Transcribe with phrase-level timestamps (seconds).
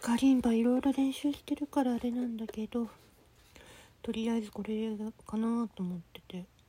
[0.00, 2.88] カリンバいろいろ練習してるからあれなんだけど
[4.02, 4.96] とりあえずこれ
[5.26, 6.59] かなと思ってて。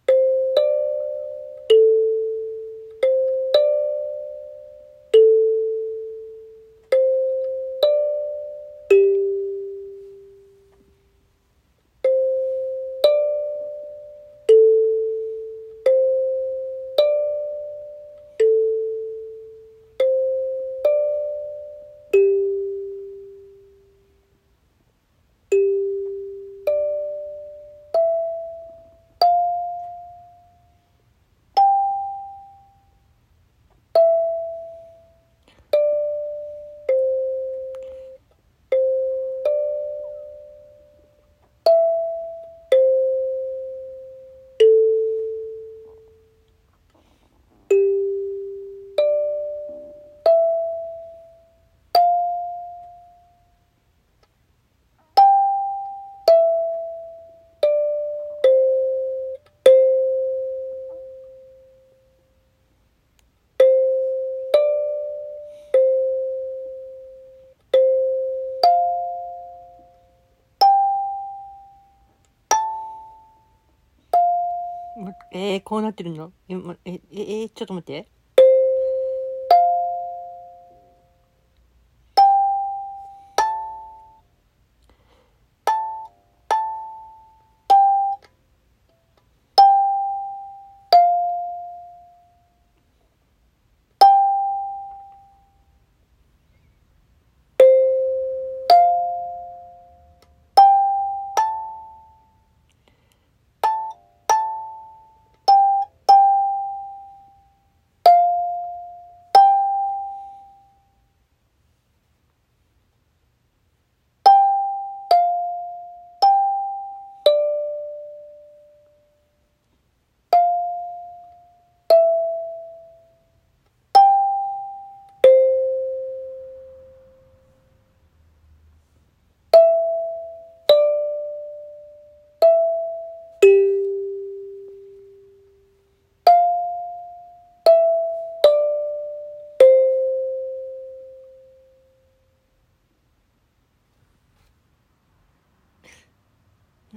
[75.31, 76.31] えー、こうなってるの？
[76.49, 78.11] え、え、え、えちょっと待って。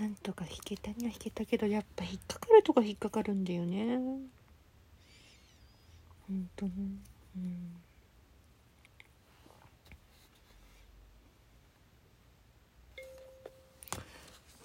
[0.05, 3.97] なんとか弾けたには弾けたけどやっぱ引っかかるとか引っかかるんだよね。
[6.29, 6.73] 本当に。
[7.35, 7.75] うん。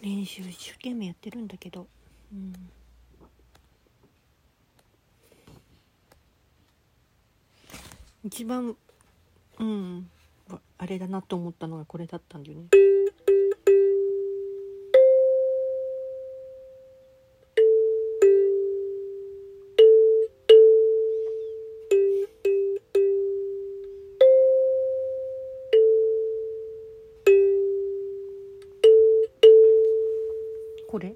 [0.01, 1.87] 練習一生懸命やってるんだけど。
[2.33, 2.53] うん。
[8.25, 8.75] 一番
[9.57, 10.09] うん。
[10.77, 12.88] あれだなと思ったのがこれだったんだよね。
[30.89, 31.13] これ？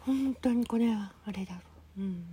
[0.00, 1.60] 本当にこれはあれだろ
[1.98, 2.00] う。
[2.00, 2.24] うん。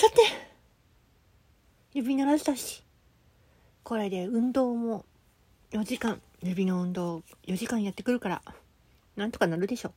[0.00, 0.16] さて
[1.92, 2.82] 指鳴らしたし。
[3.82, 5.04] これで運動も
[5.72, 8.42] 4時間指の運動4時間やってくるから
[9.16, 9.92] なんとかなるでしょ